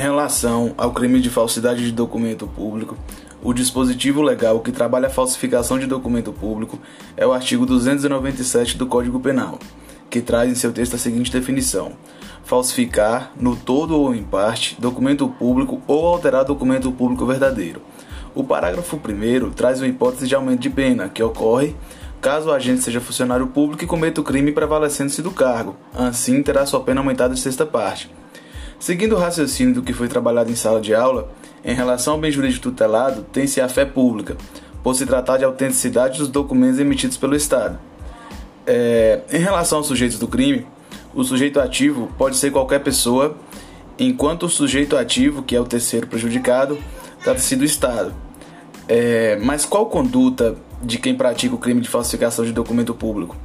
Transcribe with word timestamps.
Relação 0.00 0.72
ao 0.78 0.92
crime 0.92 1.20
de 1.20 1.28
falsidade 1.28 1.84
de 1.84 1.92
documento 1.92 2.46
público, 2.46 2.96
o 3.42 3.52
dispositivo 3.52 4.22
legal 4.22 4.58
que 4.60 4.72
trabalha 4.72 5.08
a 5.08 5.10
falsificação 5.10 5.78
de 5.78 5.86
documento 5.86 6.32
público 6.32 6.78
é 7.18 7.26
o 7.26 7.34
artigo 7.34 7.66
297 7.66 8.78
do 8.78 8.86
Código 8.86 9.20
Penal, 9.20 9.58
que 10.08 10.22
traz 10.22 10.50
em 10.50 10.54
seu 10.54 10.72
texto 10.72 10.94
a 10.94 10.98
seguinte 10.98 11.30
definição: 11.30 11.92
falsificar, 12.44 13.32
no 13.38 13.54
todo 13.54 13.94
ou 13.94 14.14
em 14.14 14.22
parte, 14.22 14.74
documento 14.80 15.28
público 15.28 15.82
ou 15.86 16.06
alterar 16.06 16.46
documento 16.46 16.90
público 16.90 17.26
verdadeiro. 17.26 17.82
O 18.34 18.42
parágrafo 18.42 18.96
1 18.96 19.50
traz 19.50 19.82
uma 19.82 19.86
hipótese 19.86 20.26
de 20.26 20.34
aumento 20.34 20.60
de 20.60 20.70
pena, 20.70 21.10
que 21.10 21.22
ocorre 21.22 21.76
caso 22.22 22.48
o 22.48 22.52
agente 22.54 22.80
seja 22.80 23.02
funcionário 23.02 23.48
público 23.48 23.84
e 23.84 23.86
cometa 23.86 24.22
o 24.22 24.24
crime 24.24 24.50
prevalecendo-se 24.50 25.20
do 25.20 25.30
cargo. 25.30 25.76
Assim, 25.92 26.42
terá 26.42 26.64
sua 26.64 26.80
pena 26.80 27.02
aumentada 27.02 27.34
de 27.34 27.40
sexta 27.40 27.66
parte. 27.66 28.10
Seguindo 28.80 29.14
o 29.14 29.18
raciocínio 29.18 29.74
do 29.74 29.82
que 29.82 29.92
foi 29.92 30.08
trabalhado 30.08 30.50
em 30.50 30.56
sala 30.56 30.80
de 30.80 30.94
aula, 30.94 31.30
em 31.62 31.74
relação 31.74 32.14
ao 32.14 32.18
bem 32.18 32.32
jurídico 32.32 32.62
tutelado, 32.62 33.26
tem-se 33.30 33.60
a 33.60 33.68
fé 33.68 33.84
pública, 33.84 34.38
por 34.82 34.94
se 34.94 35.04
tratar 35.04 35.36
de 35.36 35.44
autenticidade 35.44 36.18
dos 36.18 36.28
documentos 36.28 36.78
emitidos 36.78 37.18
pelo 37.18 37.36
Estado. 37.36 37.78
É, 38.66 39.20
em 39.30 39.38
relação 39.38 39.78
aos 39.78 39.86
sujeitos 39.86 40.18
do 40.18 40.26
crime, 40.26 40.66
o 41.14 41.22
sujeito 41.22 41.60
ativo 41.60 42.10
pode 42.16 42.38
ser 42.38 42.50
qualquer 42.50 42.78
pessoa, 42.78 43.36
enquanto 43.98 44.44
o 44.44 44.48
sujeito 44.48 44.96
ativo, 44.96 45.42
que 45.42 45.54
é 45.54 45.60
o 45.60 45.64
terceiro 45.66 46.06
prejudicado, 46.06 46.78
trata-se 47.22 47.56
do 47.56 47.66
Estado. 47.66 48.14
É, 48.88 49.38
mas 49.42 49.66
qual 49.66 49.86
conduta 49.86 50.56
de 50.82 50.96
quem 50.96 51.14
pratica 51.14 51.54
o 51.54 51.58
crime 51.58 51.82
de 51.82 51.88
falsificação 51.90 52.46
de 52.46 52.52
documento 52.52 52.94
público? 52.94 53.36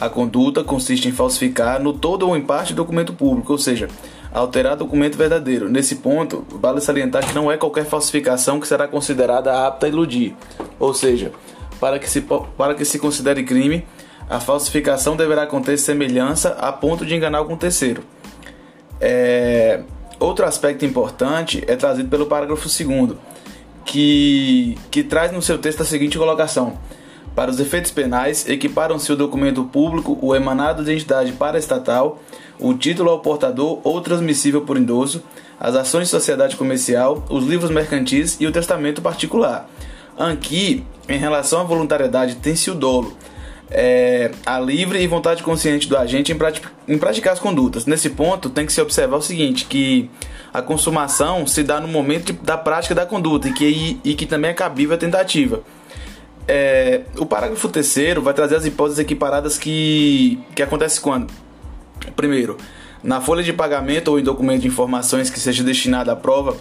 A 0.00 0.08
conduta 0.08 0.64
consiste 0.64 1.06
em 1.06 1.12
falsificar 1.12 1.80
no 1.80 1.92
todo 1.92 2.26
ou 2.26 2.36
em 2.36 2.42
parte 2.42 2.74
documento 2.74 3.12
público, 3.12 3.52
ou 3.52 3.58
seja, 3.58 3.88
alterar 4.32 4.76
documento 4.76 5.16
verdadeiro. 5.16 5.68
Nesse 5.68 5.96
ponto, 5.96 6.44
vale 6.50 6.80
salientar 6.80 7.26
que 7.26 7.34
não 7.34 7.50
é 7.50 7.56
qualquer 7.56 7.84
falsificação 7.84 8.58
que 8.58 8.66
será 8.66 8.88
considerada 8.88 9.66
apta 9.66 9.86
a 9.86 9.88
iludir. 9.88 10.34
Ou 10.78 10.94
seja, 10.94 11.32
para 11.78 11.98
que 11.98 12.08
se, 12.08 12.20
para 12.20 12.74
que 12.74 12.84
se 12.84 12.98
considere 12.98 13.44
crime, 13.44 13.84
a 14.28 14.40
falsificação 14.40 15.16
deverá 15.16 15.46
conter 15.46 15.78
semelhança 15.78 16.50
a 16.50 16.72
ponto 16.72 17.04
de 17.04 17.14
enganar 17.14 17.38
algum 17.38 17.56
terceiro. 17.56 18.02
É... 19.00 19.82
Outro 20.18 20.46
aspecto 20.46 20.84
importante 20.84 21.64
é 21.66 21.74
trazido 21.74 22.08
pelo 22.08 22.26
parágrafo 22.26 22.68
2, 22.68 23.16
que, 23.84 24.78
que 24.88 25.02
traz 25.02 25.32
no 25.32 25.42
seu 25.42 25.58
texto 25.58 25.82
a 25.82 25.84
seguinte 25.84 26.16
colocação 26.16 26.78
para 27.34 27.50
os 27.50 27.58
efeitos 27.58 27.90
penais, 27.90 28.48
equiparam-se 28.48 29.10
o 29.12 29.16
documento 29.16 29.64
público, 29.64 30.18
o 30.20 30.34
emanado 30.34 30.84
de 30.84 30.92
entidade 30.92 31.32
paraestatal, 31.32 32.20
o 32.58 32.74
título 32.74 33.10
ao 33.10 33.20
portador 33.20 33.80
ou 33.82 34.00
transmissível 34.00 34.62
por 34.62 34.76
endosso, 34.76 35.22
as 35.58 35.74
ações 35.74 36.04
de 36.04 36.10
sociedade 36.10 36.56
comercial, 36.56 37.24
os 37.30 37.46
livros 37.46 37.70
mercantis 37.70 38.36
e 38.40 38.46
o 38.46 38.52
testamento 38.52 39.00
particular. 39.00 39.68
Aqui, 40.18 40.84
em 41.08 41.18
relação 41.18 41.60
à 41.60 41.64
voluntariedade, 41.64 42.36
tem-se 42.36 42.70
o 42.70 42.74
dolo, 42.74 43.16
é, 43.70 44.30
a 44.44 44.60
livre 44.60 45.00
e 45.00 45.06
vontade 45.06 45.42
consciente 45.42 45.88
do 45.88 45.96
agente 45.96 46.32
em, 46.32 46.38
em 46.92 46.98
praticar 46.98 47.32
as 47.32 47.38
condutas. 47.38 47.86
Nesse 47.86 48.10
ponto, 48.10 48.50
tem 48.50 48.66
que 48.66 48.72
se 48.72 48.80
observar 48.80 49.16
o 49.16 49.22
seguinte, 49.22 49.64
que 49.64 50.10
a 50.52 50.60
consumação 50.60 51.46
se 51.46 51.62
dá 51.62 51.80
no 51.80 51.88
momento 51.88 52.32
de, 52.32 52.38
da 52.40 52.58
prática 52.58 52.94
da 52.94 53.06
conduta 53.06 53.48
e 53.48 53.52
que, 53.52 53.64
e, 53.64 54.00
e 54.10 54.14
que 54.14 54.26
também 54.26 54.50
é 54.50 54.54
cabível 54.54 54.94
a 54.94 54.98
tentativa. 54.98 55.62
É, 56.46 57.02
o 57.18 57.24
parágrafo 57.24 57.68
terceiro 57.68 58.20
vai 58.20 58.34
trazer 58.34 58.56
as 58.56 58.66
hipóteses 58.66 58.98
equiparadas 58.98 59.58
que, 59.58 60.38
que 60.54 60.62
acontece 60.62 61.00
quando? 61.00 61.32
Primeiro, 62.16 62.56
na 63.02 63.20
folha 63.20 63.42
de 63.42 63.52
pagamento 63.52 64.08
ou 64.08 64.18
em 64.18 64.22
documento 64.22 64.62
de 64.62 64.68
informações 64.68 65.30
que 65.30 65.38
seja 65.38 65.62
destinada 65.62 66.12
à 66.12 66.16
prova 66.16 66.56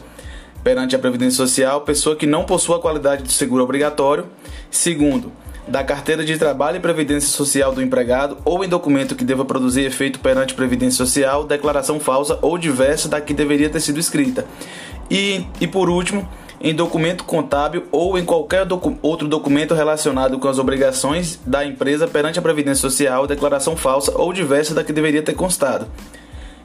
perante 0.63 0.95
a 0.95 0.99
Previdência 0.99 1.37
Social, 1.37 1.81
pessoa 1.81 2.15
que 2.15 2.27
não 2.27 2.45
possua 2.45 2.77
a 2.77 2.79
qualidade 2.79 3.23
de 3.23 3.33
seguro 3.33 3.63
obrigatório. 3.63 4.25
Segundo, 4.69 5.31
da 5.67 5.83
carteira 5.83 6.23
de 6.23 6.37
trabalho 6.37 6.77
e 6.77 6.79
previdência 6.79 7.29
social 7.29 7.73
do 7.73 7.81
empregado 7.81 8.37
ou 8.43 8.63
em 8.63 8.67
documento 8.67 9.15
que 9.15 9.23
deva 9.23 9.45
produzir 9.45 9.85
efeito 9.85 10.19
perante 10.19 10.53
Previdência 10.53 11.05
Social, 11.05 11.43
declaração 11.43 11.99
falsa 11.99 12.37
ou 12.41 12.57
diversa 12.57 13.07
da 13.07 13.21
que 13.21 13.33
deveria 13.33 13.69
ter 13.69 13.79
sido 13.79 13.99
escrita. 13.99 14.45
E, 15.09 15.45
e 15.59 15.67
por 15.67 15.89
último, 15.89 16.27
em 16.63 16.73
documento 16.73 17.23
contábil 17.23 17.85
ou 17.91 18.17
em 18.17 18.25
qualquer 18.25 18.65
docu 18.65 18.97
outro 19.01 19.27
documento 19.27 19.73
relacionado 19.73 20.37
com 20.39 20.47
as 20.47 20.59
obrigações 20.59 21.39
da 21.45 21.65
empresa 21.65 22.07
perante 22.07 22.39
a 22.39 22.41
Previdência 22.41 22.81
Social, 22.81 23.27
declaração 23.27 23.75
falsa 23.75 24.11
ou 24.15 24.31
diversa 24.31 24.73
da 24.73 24.83
que 24.83 24.93
deveria 24.93 25.21
ter 25.21 25.33
constado. 25.33 25.87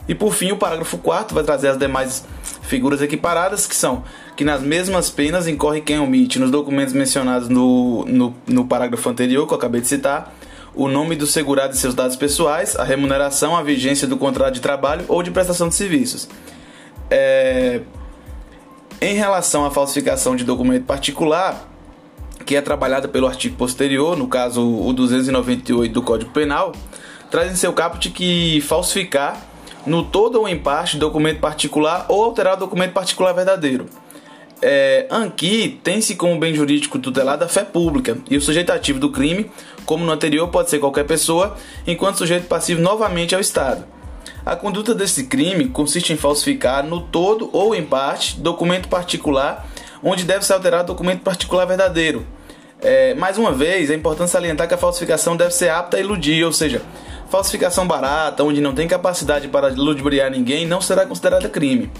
E 0.07 0.15
por 0.15 0.33
fim, 0.33 0.51
o 0.51 0.57
parágrafo 0.57 0.97
4 0.97 1.35
vai 1.35 1.43
trazer 1.43 1.67
as 1.67 1.77
demais 1.77 2.23
figuras 2.61 3.01
equiparadas, 3.01 3.65
que 3.65 3.75
são 3.75 4.03
que 4.35 4.45
nas 4.45 4.61
mesmas 4.61 5.09
penas 5.09 5.47
incorre 5.47 5.81
quem 5.81 5.99
omite 5.99 6.39
nos 6.39 6.51
documentos 6.51 6.93
mencionados 6.93 7.49
no, 7.49 8.05
no, 8.05 8.35
no 8.47 8.65
parágrafo 8.65 9.09
anterior, 9.09 9.45
que 9.47 9.53
eu 9.53 9.57
acabei 9.57 9.81
de 9.81 9.87
citar, 9.87 10.33
o 10.73 10.87
nome 10.87 11.15
do 11.15 11.25
segurado 11.25 11.73
e 11.73 11.77
seus 11.77 11.95
dados 11.95 12.15
pessoais, 12.15 12.75
a 12.75 12.83
remuneração, 12.83 13.57
a 13.57 13.63
vigência 13.63 14.07
do 14.07 14.15
contrato 14.15 14.53
de 14.53 14.61
trabalho 14.61 15.03
ou 15.07 15.23
de 15.23 15.31
prestação 15.31 15.67
de 15.67 15.75
serviços. 15.75 16.29
É, 17.09 17.81
em 19.01 19.15
relação 19.15 19.65
à 19.65 19.71
falsificação 19.71 20.35
de 20.35 20.43
documento 20.43 20.85
particular, 20.85 21.69
que 22.45 22.55
é 22.55 22.61
trabalhada 22.61 23.07
pelo 23.07 23.27
artigo 23.27 23.55
posterior, 23.55 24.17
no 24.17 24.27
caso 24.27 24.61
o 24.61 24.91
298 24.93 25.93
do 25.93 26.01
Código 26.01 26.31
Penal, 26.31 26.71
traz 27.29 27.51
em 27.51 27.55
seu 27.55 27.73
caput 27.73 28.09
que 28.09 28.61
falsificar 28.61 29.39
no 29.85 30.03
todo 30.03 30.39
ou 30.39 30.47
em 30.47 30.57
parte 30.57 30.97
documento 30.97 31.39
particular 31.39 32.05
ou 32.09 32.23
alterar 32.23 32.57
documento 32.57 32.93
particular 32.93 33.33
verdadeiro. 33.33 33.85
É, 34.61 35.07
tem-se 35.83 36.15
como 36.15 36.39
bem 36.39 36.53
jurídico 36.55 36.97
tutelado 36.97 37.43
a 37.43 37.47
fé 37.47 37.63
pública 37.63 38.17
e 38.29 38.37
o 38.37 38.41
sujeito 38.41 38.71
ativo 38.71 38.99
do 38.99 39.11
crime, 39.11 39.51
como 39.85 40.03
no 40.03 40.11
anterior, 40.11 40.47
pode 40.47 40.69
ser 40.69 40.79
qualquer 40.79 41.05
pessoa, 41.05 41.55
enquanto 41.85 42.17
sujeito 42.17 42.47
passivo 42.47 42.81
novamente 42.81 43.35
é 43.35 43.37
o 43.37 43.41
Estado. 43.41 43.96
A 44.47 44.55
conduta 44.55 44.95
desse 44.95 45.25
crime 45.25 45.67
consiste 45.67 46.13
em 46.13 46.15
falsificar, 46.15 46.81
no 46.81 47.01
todo 47.01 47.49
ou 47.51 47.75
em 47.75 47.83
parte, 47.83 48.39
documento 48.39 48.87
particular, 48.87 49.67
onde 50.01 50.23
deve 50.23 50.45
ser 50.45 50.53
alterado 50.53 50.87
documento 50.87 51.19
particular 51.19 51.65
verdadeiro. 51.65 52.25
É, 52.81 53.13
mais 53.15 53.37
uma 53.37 53.51
vez, 53.51 53.91
é 53.91 53.93
importante 53.93 54.31
salientar 54.31 54.65
que 54.65 54.73
a 54.73 54.77
falsificação 54.77 55.35
deve 55.35 55.51
ser 55.51 55.67
apta 55.67 55.97
a 55.97 55.99
iludir, 55.99 56.45
ou 56.45 56.53
seja, 56.53 56.81
falsificação 57.29 57.85
barata, 57.85 58.41
onde 58.41 58.61
não 58.61 58.73
tem 58.73 58.87
capacidade 58.87 59.49
para 59.49 59.67
ludibriar 59.67 60.31
ninguém, 60.31 60.65
não 60.65 60.79
será 60.79 61.05
considerada 61.05 61.49
crime. 61.49 61.91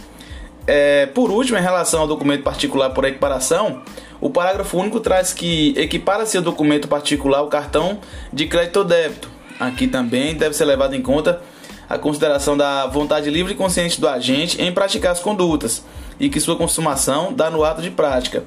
É, 0.65 1.05
por 1.07 1.29
último, 1.29 1.57
em 1.57 1.61
relação 1.61 1.99
ao 1.99 2.07
documento 2.07 2.43
particular 2.43 2.91
por 2.91 3.03
equiparação, 3.03 3.81
o 4.21 4.29
parágrafo 4.29 4.77
único 4.77 5.01
traz 5.01 5.33
que 5.33 5.73
equipara-se 5.75 6.37
o 6.37 6.41
documento 6.41 6.87
particular 6.87 7.41
o 7.41 7.47
cartão 7.47 7.99
de 8.31 8.47
crédito 8.47 8.77
ou 8.77 8.85
débito. 8.85 9.29
Aqui 9.59 9.85
também 9.85 10.33
deve 10.33 10.55
ser 10.55 10.63
levado 10.63 10.95
em 10.95 11.01
conta 11.01 11.41
a 11.89 11.97
consideração 11.97 12.57
da 12.57 12.85
vontade 12.87 13.29
livre 13.29 13.53
e 13.53 13.55
consciente 13.55 13.99
do 13.99 14.07
agente 14.07 14.61
em 14.61 14.71
praticar 14.71 15.11
as 15.11 15.19
condutas 15.19 15.83
e 16.19 16.29
que 16.29 16.39
sua 16.39 16.55
consumação 16.55 17.33
dá 17.33 17.49
no 17.49 17.63
ato 17.63 17.81
de 17.81 17.89
prática. 17.89 18.43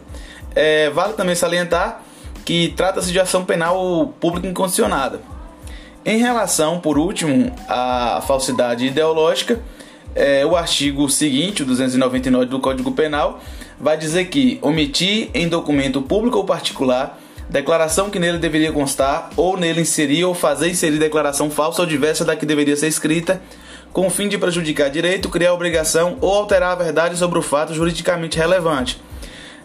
É, 0.54 0.90
vale 0.90 1.14
também 1.14 1.34
salientar 1.34 2.02
que 2.44 2.72
trata-se 2.76 3.12
de 3.12 3.20
ação 3.20 3.44
penal 3.44 4.12
pública 4.20 4.48
incondicionada. 4.48 5.20
Em 6.04 6.18
relação, 6.18 6.80
por 6.80 6.98
último, 6.98 7.54
à 7.68 8.22
falsidade 8.26 8.86
ideológica, 8.86 9.60
é, 10.14 10.44
o 10.44 10.56
artigo 10.56 11.08
seguinte, 11.08 11.62
o 11.62 11.66
299 11.66 12.46
do 12.46 12.58
Código 12.58 12.90
Penal, 12.92 13.40
vai 13.78 13.96
dizer 13.96 14.26
que 14.26 14.58
omitir 14.62 15.30
em 15.32 15.48
documento 15.48 16.02
público 16.02 16.38
ou 16.38 16.44
particular 16.44 17.18
declaração 17.50 18.08
que 18.08 18.18
nele 18.18 18.38
deveria 18.38 18.72
constar, 18.72 19.30
ou 19.36 19.56
nele 19.56 19.80
inserir 19.80 20.24
ou 20.24 20.34
fazer 20.34 20.70
inserir 20.70 20.98
declaração 20.98 21.50
falsa 21.50 21.82
ou 21.82 21.86
diversa 21.86 22.24
da 22.24 22.36
que 22.36 22.46
deveria 22.46 22.76
ser 22.76 22.86
escrita, 22.86 23.42
com 23.92 24.06
o 24.06 24.10
fim 24.10 24.28
de 24.28 24.38
prejudicar 24.38 24.88
direito, 24.88 25.28
criar 25.28 25.52
obrigação 25.52 26.16
ou 26.20 26.32
alterar 26.32 26.72
a 26.72 26.76
verdade 26.76 27.16
sobre 27.16 27.38
o 27.38 27.42
fato 27.42 27.74
juridicamente 27.74 28.38
relevante. 28.38 29.02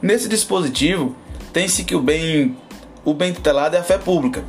Nesse 0.02 0.28
dispositivo, 0.28 1.16
tem-se 1.54 1.84
que 1.84 1.96
o 1.96 2.02
bem, 2.02 2.58
o 3.04 3.14
bem 3.14 3.32
tutelado 3.32 3.76
é 3.76 3.80
a 3.80 3.84
fé 3.84 4.00
pública. 4.00 4.44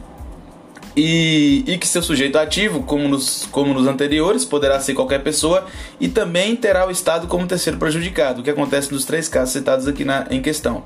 E, 0.96 1.62
e, 1.66 1.76
que 1.76 1.86
seu 1.86 2.02
sujeito 2.02 2.38
ativo, 2.38 2.82
como 2.82 3.06
nos, 3.06 3.46
como 3.52 3.74
nos 3.74 3.86
anteriores, 3.86 4.46
poderá 4.46 4.80
ser 4.80 4.94
qualquer 4.94 5.22
pessoa 5.22 5.66
e 6.00 6.08
também 6.08 6.56
terá 6.56 6.86
o 6.86 6.90
Estado 6.90 7.26
como 7.26 7.46
terceiro 7.46 7.78
prejudicado, 7.78 8.40
o 8.40 8.42
que 8.42 8.48
acontece 8.48 8.90
nos 8.90 9.04
três 9.04 9.28
casos 9.28 9.52
citados 9.52 9.86
aqui 9.86 10.06
na, 10.06 10.26
em 10.30 10.40
questão. 10.40 10.84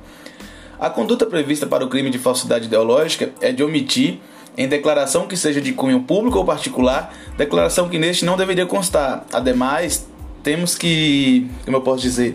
A 0.80 0.88
conduta 0.88 1.26
prevista 1.26 1.66
para 1.66 1.84
o 1.84 1.88
crime 1.88 2.08
de 2.08 2.18
falsidade 2.18 2.64
ideológica 2.64 3.32
é 3.42 3.52
de 3.52 3.62
omitir, 3.62 4.18
em 4.56 4.66
declaração 4.66 5.26
que 5.26 5.36
seja 5.36 5.60
de 5.60 5.74
cunho 5.74 6.00
público 6.04 6.38
ou 6.38 6.44
particular, 6.44 7.14
declaração 7.36 7.86
que 7.86 7.98
neste 7.98 8.24
não 8.24 8.34
deveria 8.34 8.64
constar. 8.64 9.26
Ademais, 9.30 10.06
temos 10.42 10.74
que, 10.74 11.46
como 11.66 11.76
eu 11.76 11.82
posso 11.82 12.00
dizer, 12.00 12.34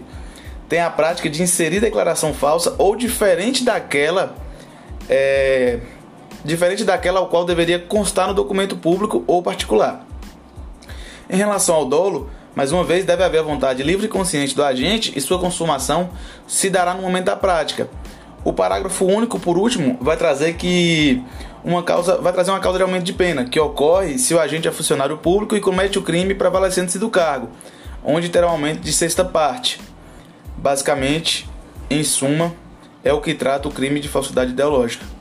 tem 0.70 0.80
a 0.80 0.92
prática 0.92 1.28
de 1.28 1.42
inserir 1.42 1.80
declaração 1.80 2.36
falsa 2.36 2.76
ou 2.78 2.96
diferente 2.96 3.64
daquela 3.64 4.36
é, 5.10 5.80
diferente 6.44 6.84
daquela 6.84 7.20
ao 7.20 7.28
qual 7.28 7.46
deveria 7.46 7.80
constar 7.80 8.28
no 8.28 8.34
documento 8.36 8.78
público 8.78 9.24
ou 9.26 9.42
particular. 9.42 10.06
Em 11.28 11.36
relação 11.36 11.74
ao 11.74 11.86
dolo, 11.86 12.30
Mais 12.56 12.72
uma 12.72 12.86
vez, 12.86 13.04
deve 13.04 13.22
haver 13.22 13.40
a 13.40 13.44
vontade 13.44 13.84
livre 13.84 14.06
e 14.06 14.10
consciente 14.10 14.56
do 14.56 14.64
agente 14.64 15.12
e 15.14 15.20
sua 15.20 15.38
consumação 15.38 16.10
se 16.48 16.70
dará 16.70 16.94
no 16.94 17.02
momento 17.02 17.26
da 17.26 17.36
prática. 17.36 17.90
O 18.46 18.54
parágrafo 18.54 19.06
único, 19.06 19.40
por 19.40 19.58
último, 19.58 19.98
vai 20.00 20.16
trazer 20.16 20.54
que 20.54 21.20
uma 21.64 21.82
causa 21.82 22.18
vai 22.18 22.32
trazer 22.32 22.52
uma 22.52 22.60
causa 22.60 22.78
de 22.78 22.84
aumento 22.84 23.04
de 23.04 23.12
pena, 23.12 23.44
que 23.44 23.60
ocorre 23.60 24.20
se 24.20 24.36
o 24.36 24.40
agente 24.40 24.68
é 24.68 24.72
funcionário 24.72 25.18
público 25.18 25.56
e 25.56 25.60
comete 25.60 25.98
o 25.98 26.04
crime 26.04 26.36
prevalecendo-se 26.36 27.00
do 27.00 27.10
cargo, 27.10 27.50
onde 28.04 28.30
terá 28.30 28.46
um 28.46 28.52
aumento 28.52 28.82
de 28.82 28.94
sexta 28.94 29.26
parte. 29.26 29.82
Basicamente, 30.56 31.50
em 31.90 32.04
suma, 32.04 32.54
é 33.04 33.12
o 33.12 33.20
que 33.20 33.34
trata 33.34 33.68
o 33.68 33.72
crime 33.72 34.00
de 34.00 34.08
falsidade 34.08 34.52
ideológica. 34.52 35.15